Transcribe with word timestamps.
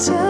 to 0.00 0.29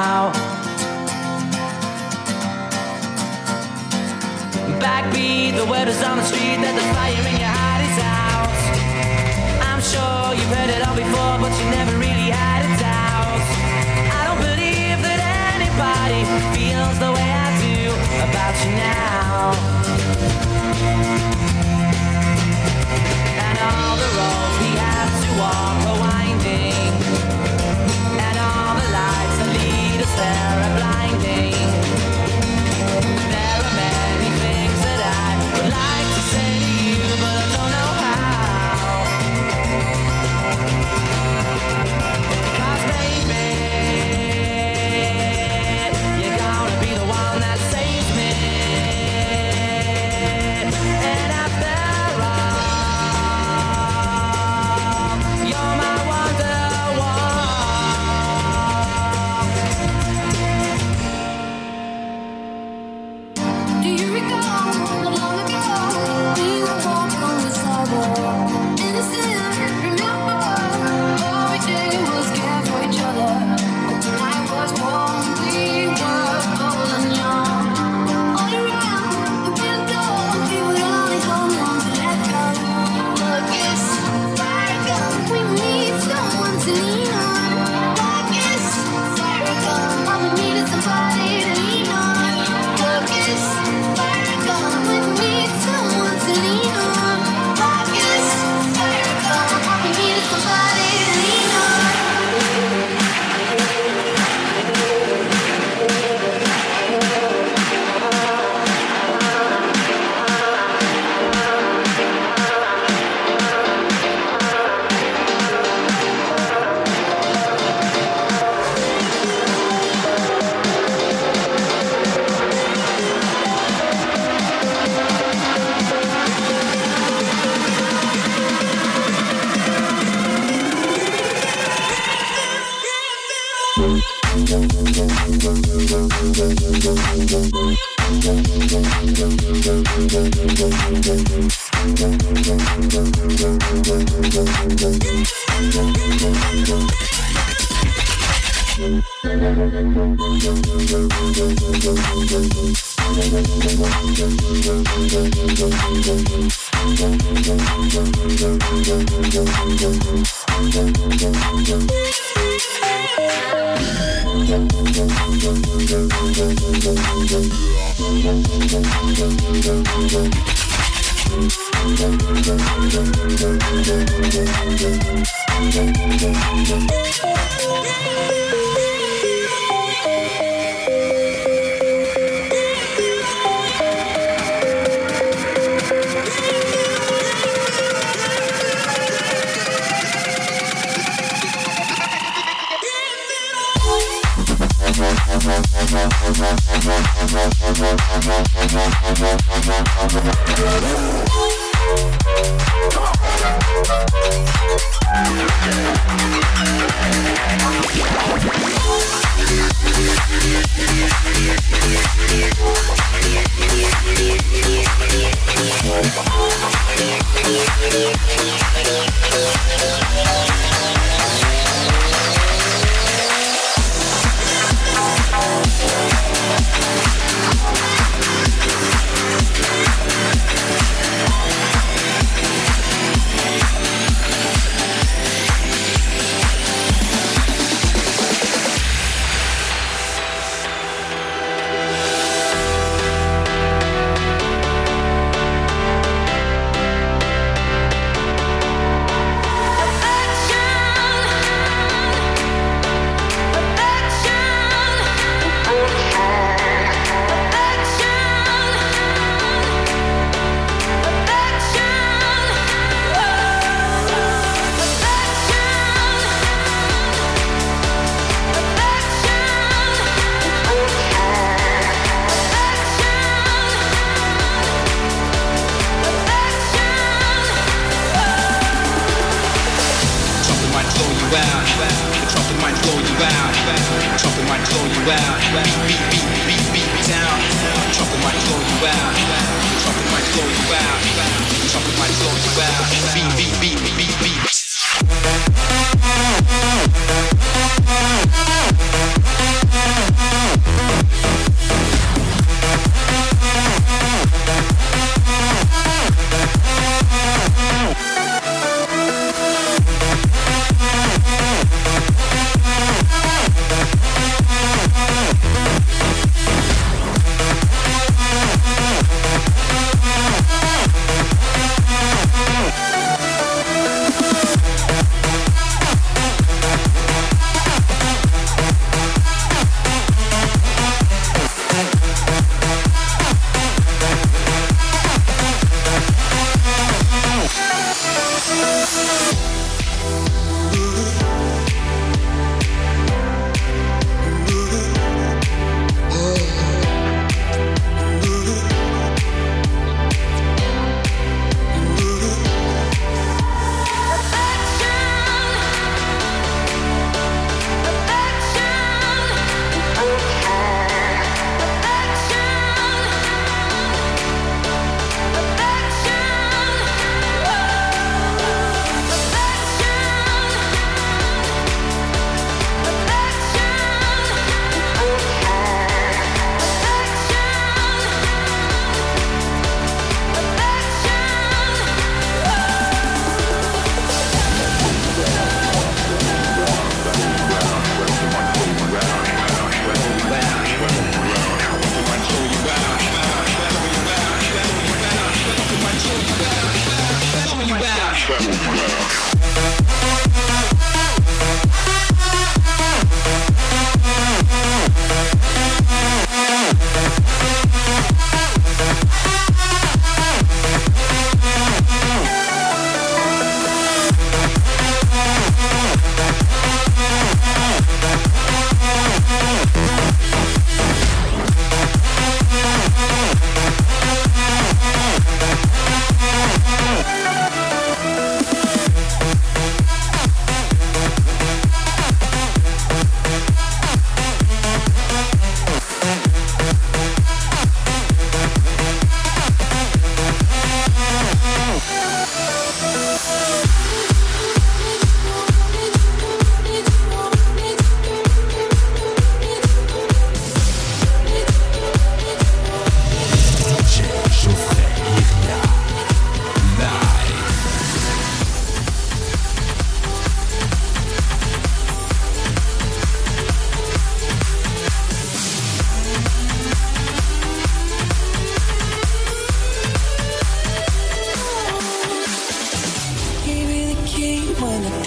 out. 281.35 281.63
The 281.79 282.27
trouble 282.27 282.57
might 282.61 282.75
blow 282.83 282.99
you 282.99 283.15
out. 283.23 283.53
The 283.63 284.19
trouble 284.19 284.43
might 284.51 284.63
blow 284.67 284.83
you 284.83 285.03
out. 285.11 285.39
Beat, 285.53 285.75
beat, 285.87 286.03
beat, 286.11 286.27
beat, 286.47 286.65
beat 286.75 286.91
down. 287.07 287.37
The 287.63 287.93
trouble 287.95 288.19
might 288.19 288.39
blow 288.47 288.59
you 288.59 288.77
out. 288.87 289.15
The 289.15 289.79
trouble 289.79 290.05
might 290.11 290.27
blow 290.35 290.47
you 290.47 290.67
out. 290.75 290.99
The 291.07 291.67
trouble 291.71 291.95
might 291.99 292.15
blow 292.19 292.35
you 292.35 292.51
out. 292.59 292.83
Beat, 293.15 293.31
beat, 293.37 293.55
beat, 293.61 293.79
beat, 293.95 294.15
beat. 294.19 294.43
beat. 294.43 294.61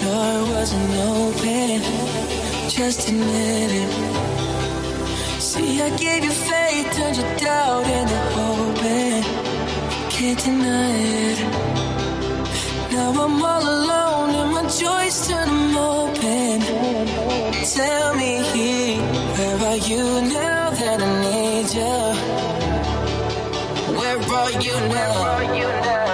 door 0.05 0.37
wasn't 0.53 0.95
open. 1.17 1.81
Just 2.69 3.09
admit 3.09 3.71
it. 3.81 3.91
See, 5.41 5.81
I 5.81 5.89
gave 6.03 6.23
you 6.27 6.35
faith, 6.49 6.87
turned 6.95 7.17
your 7.19 7.31
doubt 7.45 7.87
into 7.97 8.21
open. 8.49 9.17
Can't 10.15 10.39
deny 10.45 10.91
it. 11.31 11.39
Now 12.93 13.09
I'm 13.23 13.43
all 13.51 13.65
alone 13.77 14.31
and 14.41 14.49
my 14.55 14.63
joys 14.81 15.17
turn 15.27 15.47
them 15.47 15.77
open. 15.93 16.55
Tell 17.75 18.09
me, 18.21 18.31
where 19.37 19.59
are 19.69 19.81
you 19.89 20.03
now 20.37 20.63
that 20.79 20.99
I 21.07 21.11
need 21.25 21.67
you? 21.79 21.95
Where 23.99 24.19
are 24.39 24.51
you 24.65 24.75
now? 24.93 26.04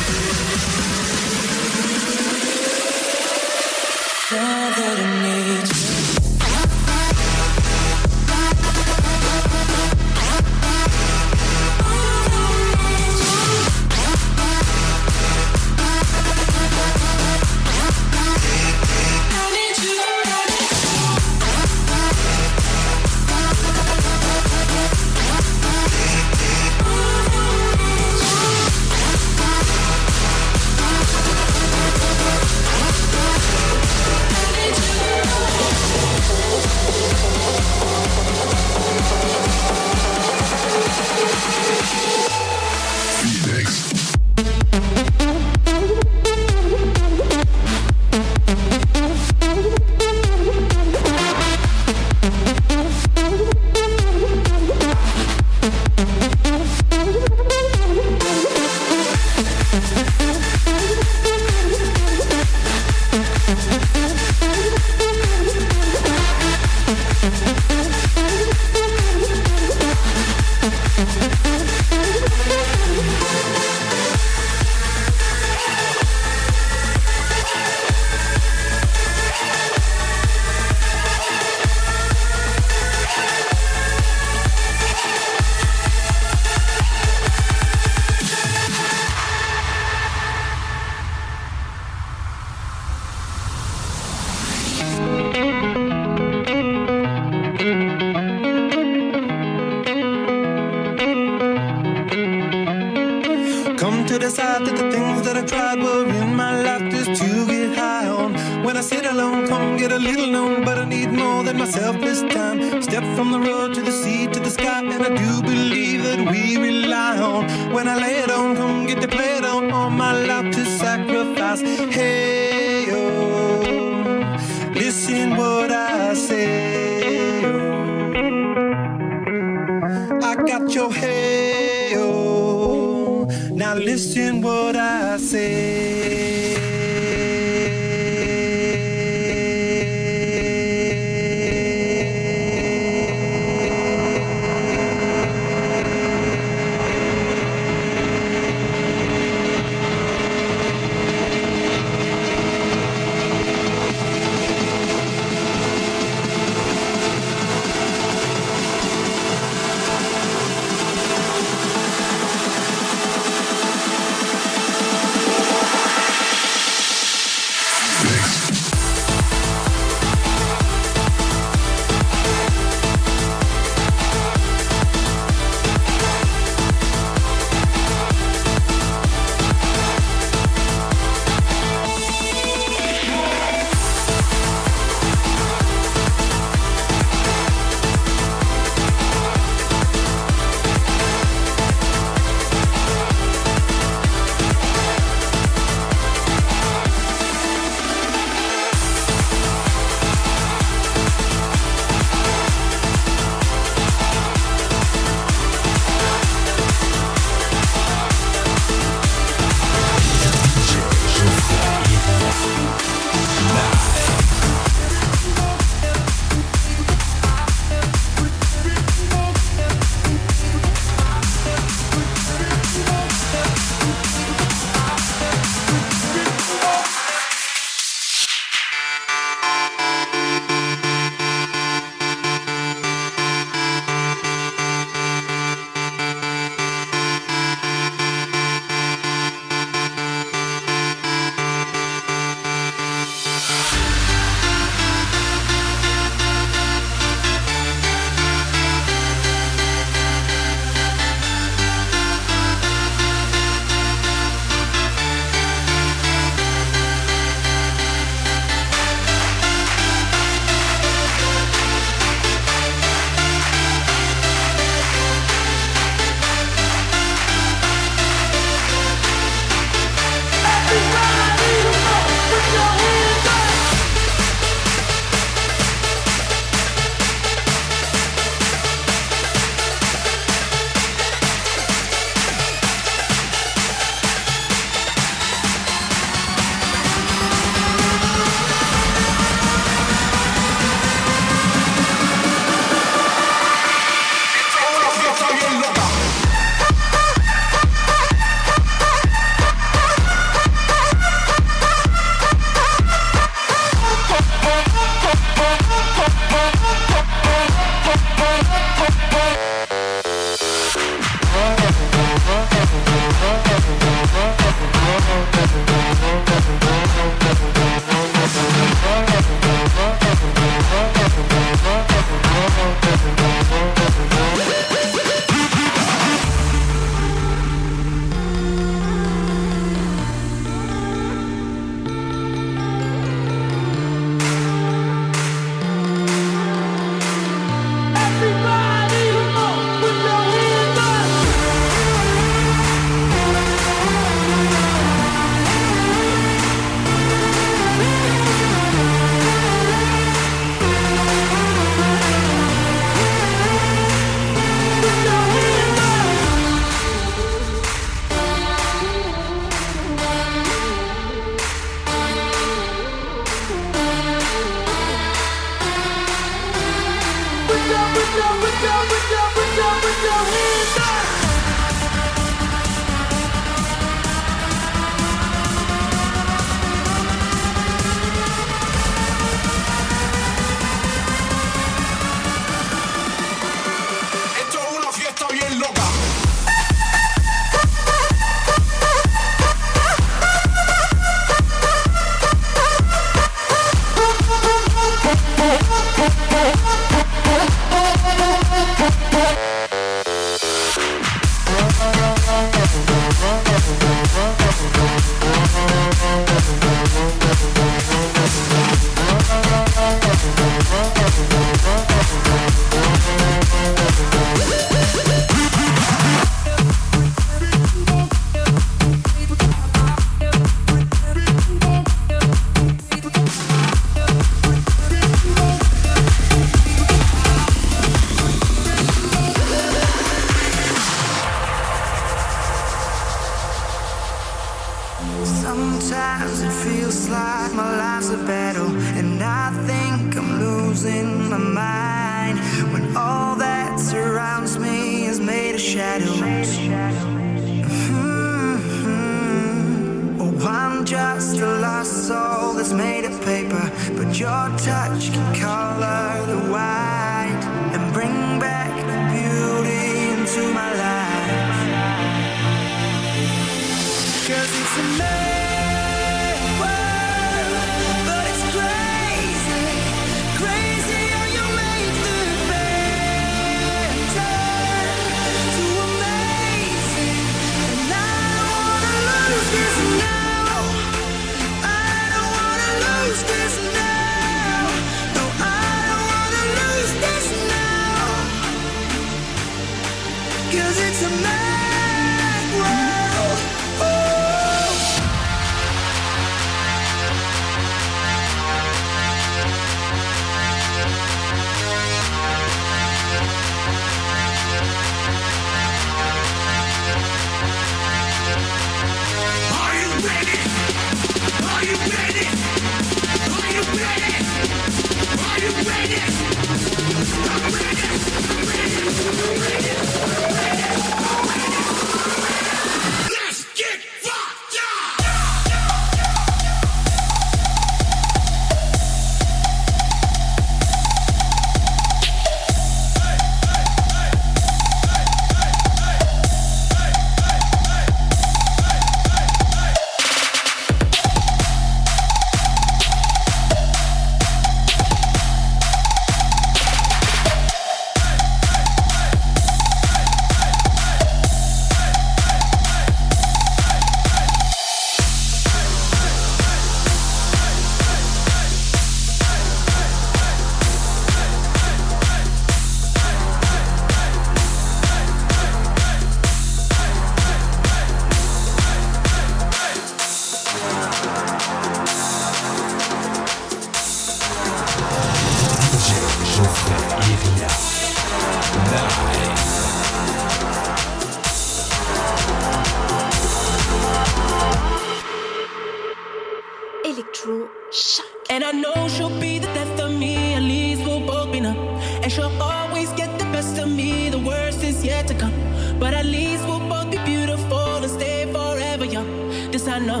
you. 598.92 599.50
This 599.50 599.68
I 599.68 599.78
know. 599.78 600.00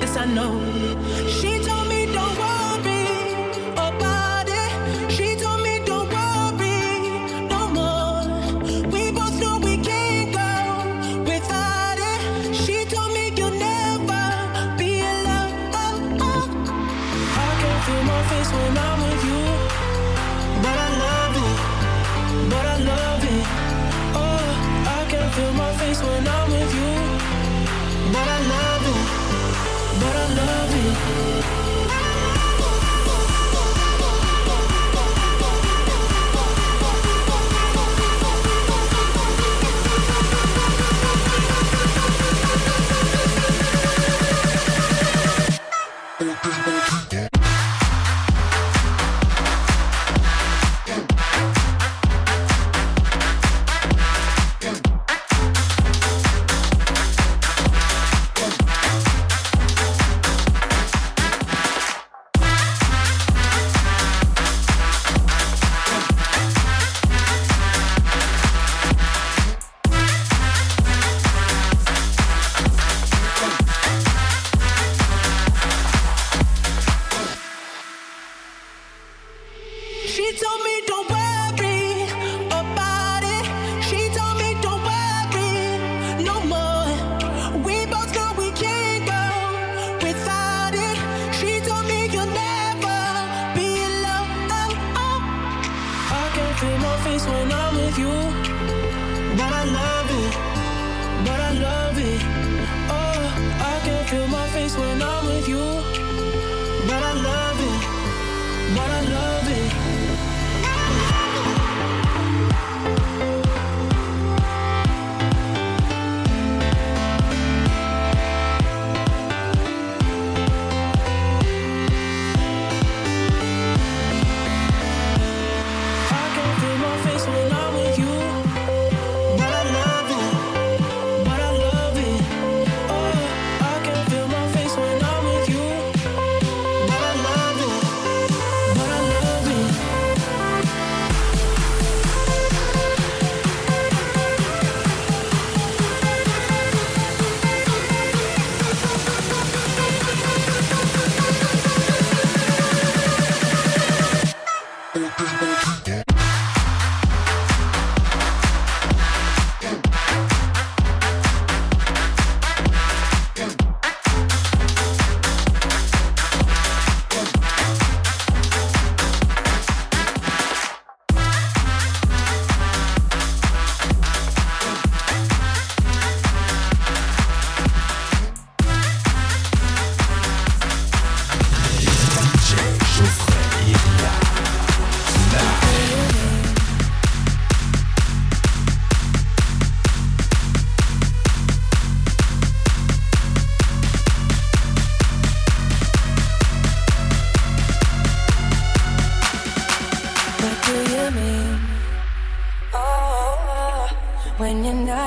This 0.00 0.16
I 0.16 0.26
know. 0.26 0.52
She 1.28 1.65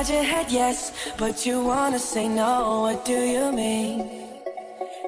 your 0.07 0.23
head 0.23 0.49
yes, 0.49 0.93
but 1.17 1.45
you 1.45 1.61
wanna 1.61 1.99
say 1.99 2.29
no. 2.29 2.81
What 2.81 3.03
do 3.03 3.19
you 3.19 3.51
mean? 3.51 3.99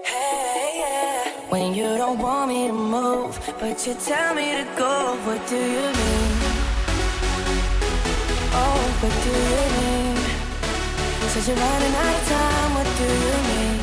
Hey, 0.04 0.84
yeah. 0.84 1.32
When 1.50 1.74
you 1.74 1.96
don't 1.96 2.20
want 2.20 2.50
me 2.50 2.68
to 2.68 2.74
move, 2.74 3.40
but 3.60 3.88
you 3.88 3.94
tell 3.94 4.36
me 4.36 4.52
to 4.58 4.66
go. 4.76 5.16
What 5.24 5.48
do 5.48 5.56
you 5.56 5.88
mean? 6.00 6.34
Oh, 8.62 8.82
what 9.02 9.16
do 9.24 9.32
you 9.54 9.64
mean? 9.78 10.18
Says 11.30 11.48
you're 11.48 11.56
running 11.56 11.96
out 12.04 12.16
of 12.20 12.28
time. 12.28 12.74
What 12.76 12.90
do 13.00 13.08
you 13.26 13.38
mean? 13.50 13.80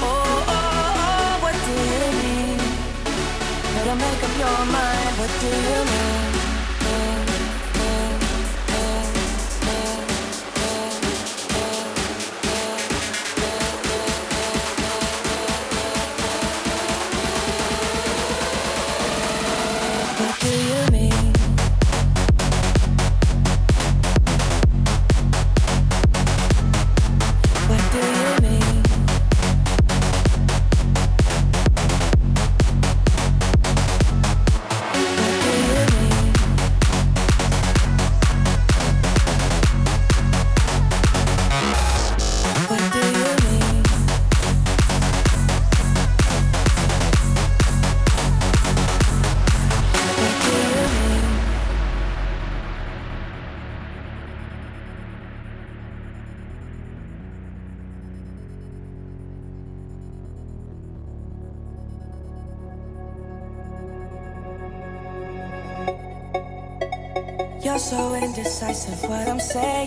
Oh, 0.00 0.44
oh, 0.48 1.02
oh, 1.04 1.32
what 1.44 1.56
do 1.66 1.74
you 1.92 2.08
mean? 2.22 2.58
Better 3.74 3.96
make 4.04 4.22
up 4.26 4.34
your 4.42 4.60
mind. 4.72 5.12
What 5.20 5.32
do 5.40 5.48
you 5.48 5.80
mean? 5.92 6.23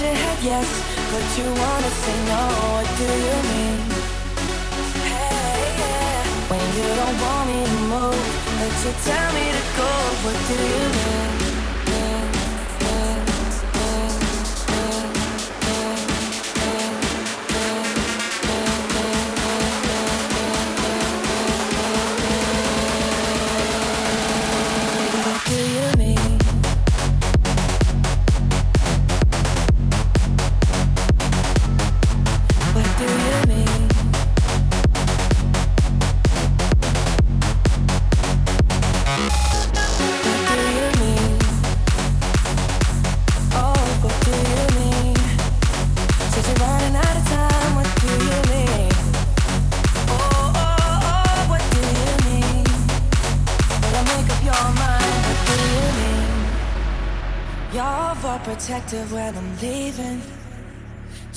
nod 0.00 0.06
your 0.06 0.14
head 0.14 0.38
yes, 0.42 0.68
but 1.12 1.24
you 1.38 1.44
wanna 1.44 1.90
say 1.90 2.16
no, 2.28 2.42
what 2.72 2.88
do 2.98 3.04
you 3.04 3.36
mean? 3.50 3.80
Hey, 5.04 5.76
yeah. 5.78 6.24
When 6.48 6.64
you 6.76 6.88
don't 7.00 7.18
want 7.20 7.48
me 7.48 7.64
to 7.64 7.78
move, 7.92 8.26
but 8.58 8.72
you 8.84 8.92
tell 9.04 9.32
me 9.32 9.46
to 9.56 9.64
go, 9.76 9.90
what 10.24 10.38
do 10.48 10.54
you 10.54 11.44
mean? 11.44 11.49
I'm 59.36 59.58
leaving. 59.60 60.22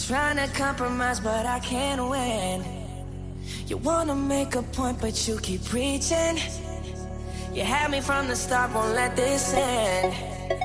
Trying 0.07 0.37
to 0.37 0.47
compromise, 0.55 1.19
but 1.19 1.45
I 1.45 1.59
can't 1.59 2.09
win. 2.09 2.63
You 3.67 3.77
wanna 3.77 4.15
make 4.15 4.55
a 4.55 4.63
point, 4.63 4.99
but 4.99 5.27
you 5.27 5.37
keep 5.39 5.63
preaching. 5.65 6.37
You 7.53 7.63
had 7.63 7.91
me 7.91 8.01
from 8.01 8.27
the 8.27 8.35
start, 8.35 8.73
won't 8.73 8.93
let 8.95 9.15
this 9.15 9.53
end. 9.53 10.13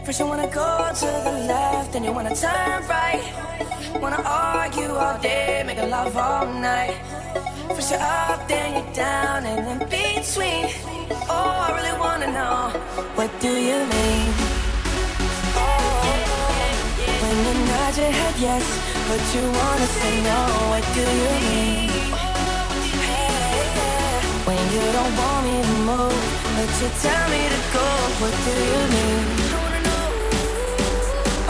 First, 0.07 0.21
you 0.21 0.27
wanna 0.27 0.49
go 0.49 0.91
to 1.01 1.07
the 1.07 1.45
left, 1.47 1.93
then 1.93 2.05
you 2.05 2.13
wanna 2.13 2.35
turn 2.35 2.87
right. 2.89 3.23
Wanna 4.01 4.23
argue 4.25 4.91
all 4.95 5.19
day, 5.21 5.63
make 5.67 5.79
a 5.79 5.87
love 5.87 6.17
all 6.17 6.47
night. 6.47 6.97
First, 7.75 7.91
you're 7.91 8.01
up, 8.01 8.49
then 8.49 8.83
you're 8.83 8.95
down, 8.95 9.45
and 9.45 9.83
in 9.83 9.89
between. 9.89 10.67
Oh, 11.29 11.67
I 11.67 11.77
really 11.77 11.99
wanna 11.99 12.33
know, 12.33 12.71
what 13.17 13.31
do 13.41 13.51
you 13.51 13.85
mean? 13.87 14.48
Nod 17.89 17.97
your 17.97 18.11
head 18.11 18.35
yes, 18.39 18.65
but 19.09 19.23
you 19.35 19.43
wanna 19.59 19.87
say 19.99 20.15
no, 20.23 20.41
what 20.71 20.85
do 20.95 21.05
you 21.23 21.33
mean? 21.49 21.91
When 24.49 24.63
you 24.75 24.85
don't 24.97 25.15
want 25.21 25.41
me 25.47 25.57
to 25.69 25.77
move, 25.89 26.23
but 26.57 26.71
you 26.81 26.89
tell 27.05 27.25
me 27.33 27.43
to 27.55 27.61
go, 27.77 27.87
what 28.21 28.35
do 28.45 28.55
you 28.73 28.83
mean? 28.95 29.27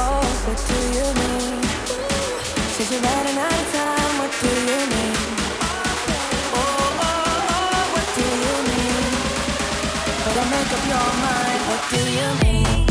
Oh, 0.06 0.22
what 0.46 0.58
do 0.68 0.78
you 0.98 1.08
mean? 1.20 1.62
Says 2.74 2.90
you're 2.92 3.02
running 3.02 3.38
out 3.46 3.60
of 3.62 3.68
time, 3.74 4.12
what 4.20 4.32
do 4.42 4.50
you 4.70 4.82
mean? 4.94 5.16
Oh, 6.54 7.02
oh, 7.06 7.50
oh, 7.56 7.82
what 7.94 8.06
do 8.16 8.26
you 8.44 8.56
mean? 8.70 9.04
Better 10.24 10.46
make 10.54 10.70
up 10.76 10.84
your 10.92 11.10
mind, 11.26 11.60
what 11.68 11.82
do 11.90 12.00
you 12.18 12.28
mean? 12.42 12.87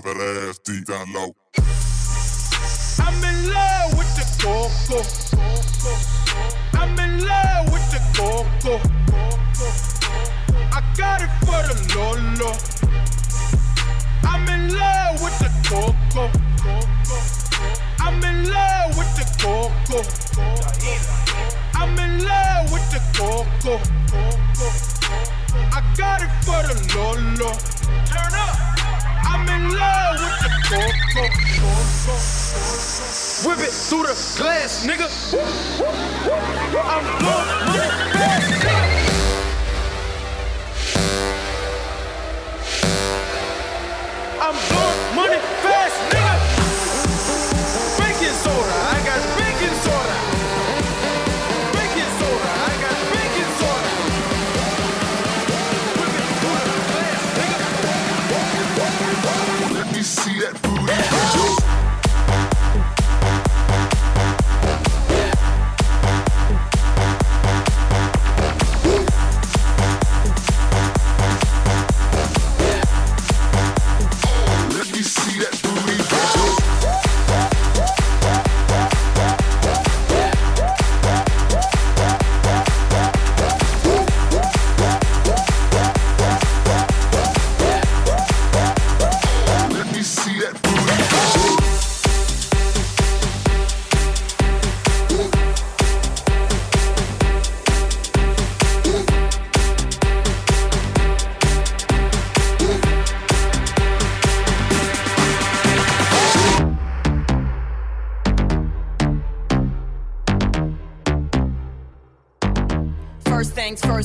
drop 0.00 0.16
that 0.16 0.48
ass 0.48 0.58
deep 0.58 0.84
down 0.84 1.12
low. 1.12 1.65
Through 33.76 34.02
the 34.04 34.14
glass, 34.38 34.86
nigga. 34.86 35.08
I'm 36.82 37.18
blowing 37.20 37.65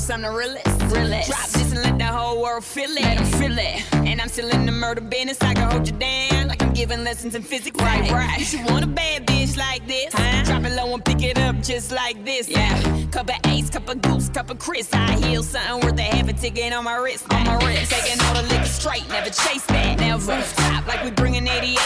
I'm 0.09 0.21
the 0.21 0.31
realest. 0.31 0.65
realest. 0.93 1.29
Drop 1.29 1.47
this 1.49 1.71
and 1.71 1.83
let 1.83 1.97
the 1.97 2.05
whole 2.05 2.41
world 2.41 2.63
feel 2.63 2.89
it. 2.91 3.01
Let 3.01 3.17
'em 3.17 3.25
feel 3.39 3.57
it. 3.57 3.83
And 3.93 4.19
I'm 4.21 4.29
still 4.29 4.49
in 4.49 4.65
the 4.65 4.71
murder 4.71 5.01
business. 5.01 5.37
I 5.41 5.53
can 5.53 5.69
hold 5.69 5.87
you 5.87 5.93
down 5.93 6.47
like 6.47 6.61
I'm 6.61 6.73
giving 6.73 7.03
lessons 7.03 7.35
in 7.35 7.43
physics. 7.43 7.79
Right, 7.81 8.09
right. 8.11 8.39
You 8.39 8.45
should 8.45 8.65
want 8.69 8.83
a 8.83 8.87
bad 8.87 9.27
bitch 9.27 9.57
like 9.57 9.85
this. 9.87 10.13
Huh? 10.13 10.43
Drop 10.43 10.63
it 10.63 10.73
low 10.75 10.93
and 10.93 11.03
pick 11.05 11.21
it 11.23 11.37
up 11.37 11.61
just 11.61 11.91
like 11.91 12.23
this. 12.25 12.49
Yeah. 12.49 12.81
Cup 13.11 13.29
of 13.29 13.35
ace, 13.51 13.69
cup 13.69 13.87
of 13.89 14.01
goose, 14.01 14.29
cup 14.29 14.49
of 14.49 14.57
Cris. 14.59 14.89
I 14.93 15.15
heal 15.19 15.43
something 15.43 15.79
worth 15.87 15.99
a 15.99 16.03
half 16.03 16.27
a 16.27 16.33
ticket 16.33 16.73
on 16.73 16.83
my 16.83 16.95
wrist. 16.95 17.25
On 17.31 17.43
my 17.45 17.55
wrist. 17.65 17.91
Taking 17.91 18.19
all 18.25 18.33
the 18.33 18.43
liquor 18.43 18.65
straight, 18.65 19.07
never 19.09 19.29
chase 19.29 19.65
that. 19.67 19.99
Now 19.99 20.17
rooftop 20.17 20.87
like 20.87 21.03
we 21.03 21.11
bringing 21.11 21.47
88 21.47 21.77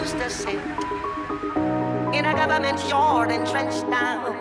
used 0.00 0.18
to 0.18 0.30
sit 0.30 0.54
in 2.16 2.24
a 2.24 2.34
government 2.34 2.80
yard 2.88 3.30
and 3.30 3.46
trench 3.46 3.82
down, 3.90 4.32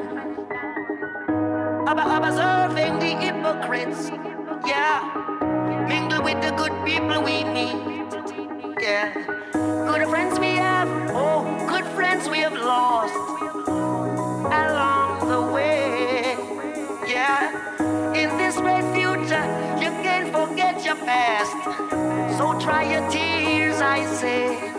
observing 1.86 2.98
the 3.00 3.12
hypocrites, 3.24 4.10
yeah, 4.66 5.04
mingle 5.90 6.24
with 6.24 6.42
the 6.42 6.52
good 6.52 6.72
people 6.86 7.22
we 7.22 7.44
meet, 7.44 7.76
yeah. 8.82 9.12
Good 9.52 10.08
friends 10.08 10.40
we 10.40 10.54
have, 10.56 10.88
oh, 11.10 11.44
good 11.68 11.86
friends 11.88 12.30
we 12.30 12.38
have 12.40 12.54
lost 12.54 13.14
along 14.64 15.28
the 15.28 15.42
way, 15.52 16.38
yeah. 17.06 18.16
In 18.16 18.30
this 18.38 18.56
great 18.56 18.88
future, 18.94 19.46
you 19.84 19.92
can't 20.04 20.32
forget 20.32 20.86
your 20.86 20.96
past. 20.96 21.52
So 22.38 22.58
dry 22.60 22.84
your 22.94 23.10
tears, 23.12 23.82
I 23.82 24.06
say. 24.06 24.79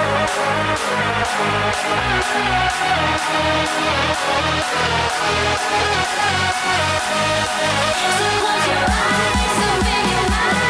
So 0.00 0.06
close 8.40 8.66
your 8.66 8.86
eyes 8.88 9.58
and 9.68 9.80
be 9.84 9.96
your 10.10 10.26
mind 10.30 10.69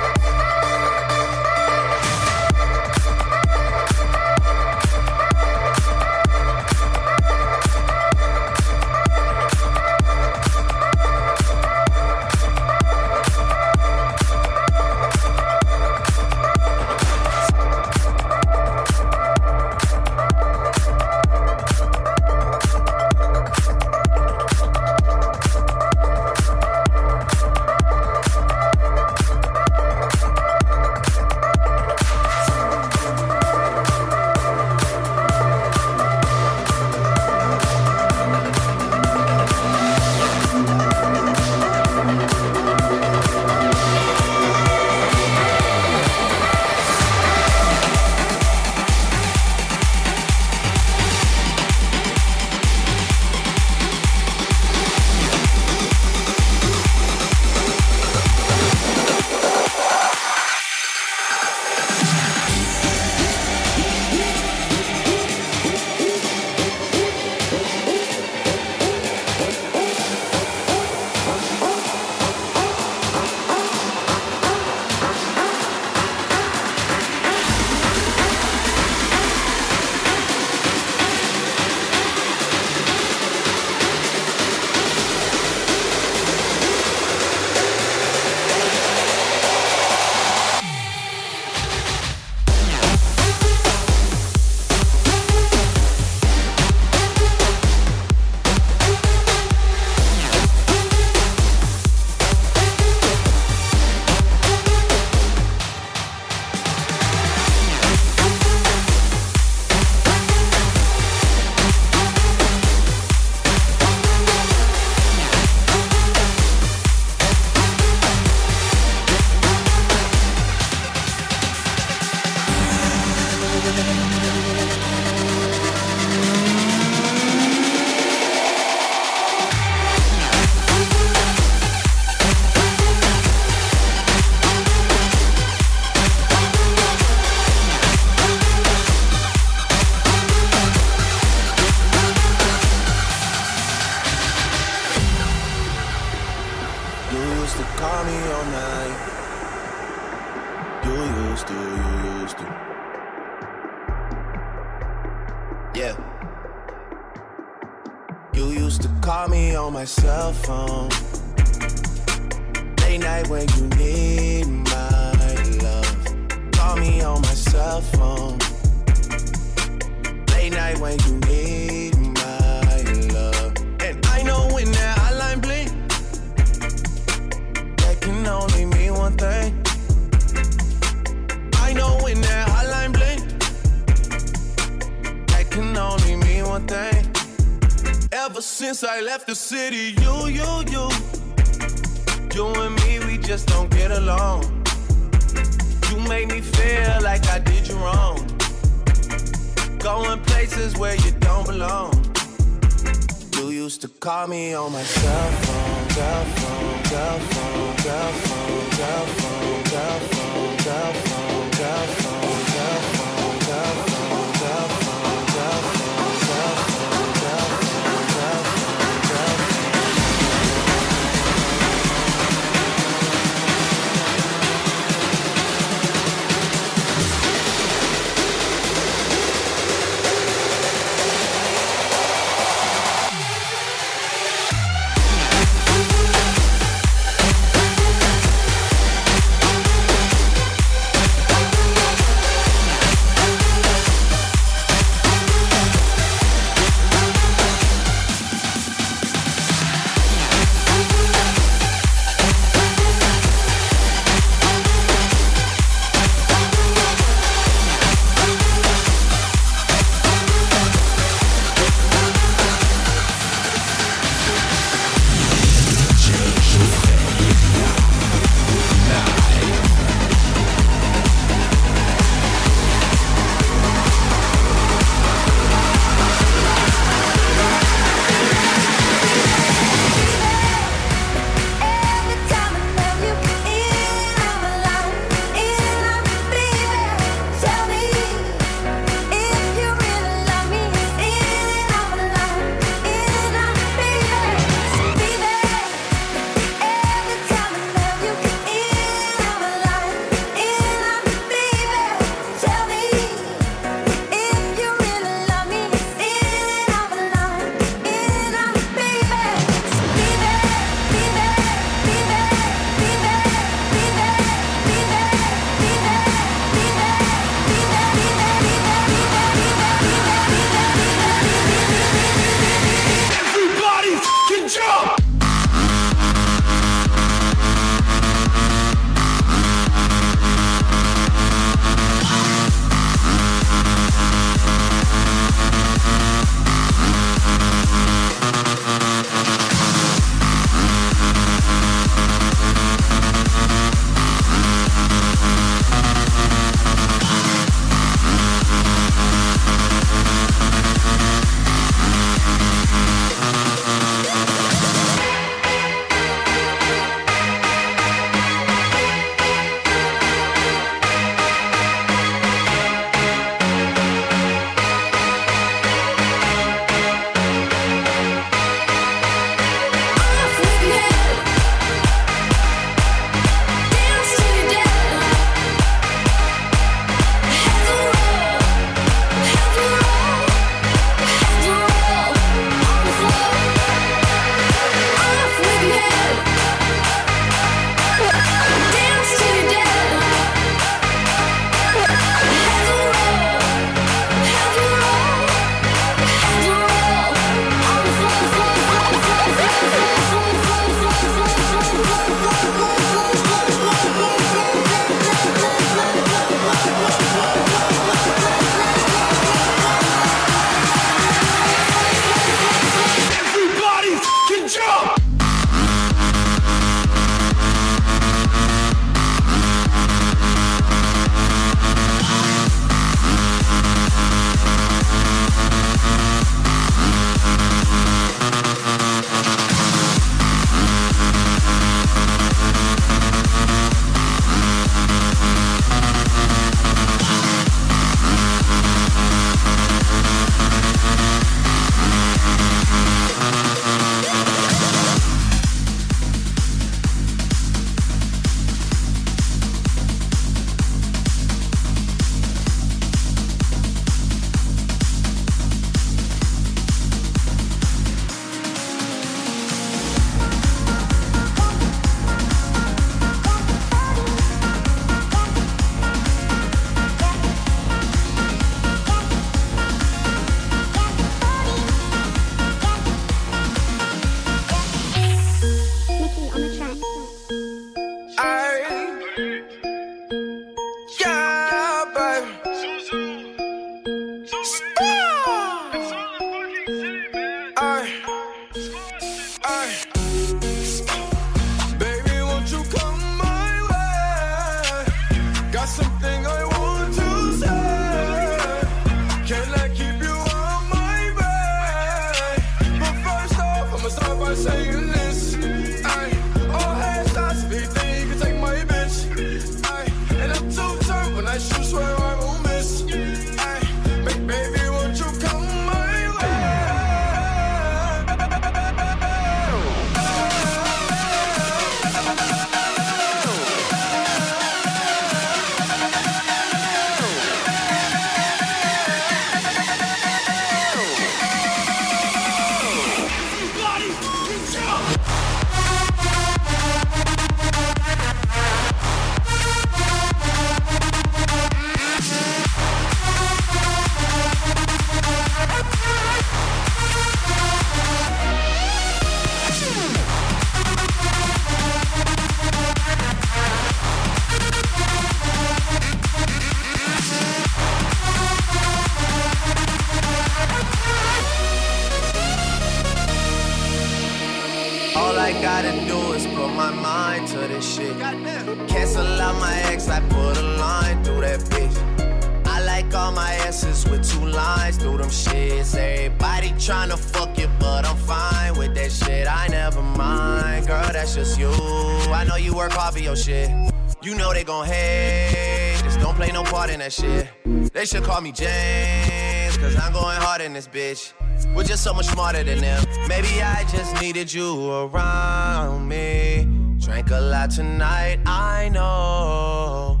me 588.24 588.32
James, 588.32 589.54
cause 589.58 589.76
I'm 589.76 589.92
going 589.92 590.16
hard 590.16 590.40
in 590.40 590.54
this 590.54 590.66
bitch. 590.66 591.12
We're 591.54 591.62
just 591.62 591.84
so 591.84 591.92
much 591.92 592.06
smarter 592.06 592.42
than 592.42 592.58
them. 592.58 592.82
Maybe 593.06 593.42
I 593.42 593.66
just 593.70 594.00
needed 594.00 594.32
you 594.32 594.72
around 594.72 595.86
me. 595.86 596.48
Drank 596.78 597.10
a 597.10 597.20
lot 597.20 597.50
tonight, 597.50 598.20
I 598.24 598.70
know. 598.70 600.00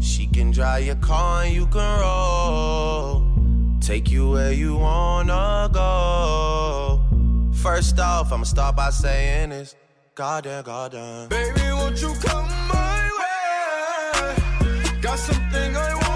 She 0.00 0.28
can 0.28 0.52
drive 0.52 0.84
your 0.84 0.94
car 0.96 1.42
and 1.42 1.52
you 1.52 1.66
can 1.66 2.00
roll. 2.00 3.26
Take 3.80 4.08
you 4.08 4.30
where 4.30 4.52
you 4.52 4.76
wanna 4.76 5.68
go. 5.72 7.02
First 7.54 7.98
off, 7.98 8.32
I'ma 8.32 8.44
start 8.44 8.76
by 8.76 8.90
saying 8.90 9.50
this. 9.50 9.74
Goddamn, 10.14 10.62
goddamn. 10.62 11.28
Baby, 11.28 11.62
won't 11.72 12.00
you 12.00 12.14
come 12.22 12.48
my 12.72 13.10
way? 13.18 15.00
Got 15.00 15.18
something 15.18 15.76
I 15.76 15.94
want. 15.94 16.13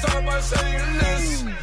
thought 0.00 0.24
by 0.24 0.40
saying 0.40 0.98
this. 0.98 1.59